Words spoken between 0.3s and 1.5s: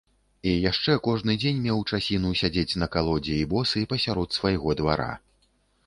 І яшчэ кожны